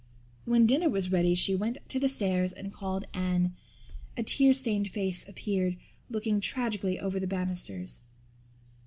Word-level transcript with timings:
When 0.45 0.65
dinner 0.65 0.89
was 0.89 1.11
ready 1.11 1.35
she 1.35 1.53
went 1.55 1.77
to 1.89 1.99
the 1.99 2.09
stairs 2.09 2.51
and 2.53 2.73
called 2.73 3.05
Anne. 3.13 3.53
A 4.17 4.23
tear 4.23 4.51
stained 4.51 4.87
face 4.87 5.29
appeared, 5.29 5.77
looking 6.09 6.41
tragically 6.41 6.99
over 6.99 7.19
the 7.19 7.27
banisters. 7.27 8.01